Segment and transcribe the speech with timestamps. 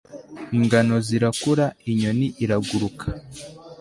[0.57, 3.05] ingano zirakura, inyoni iraguruka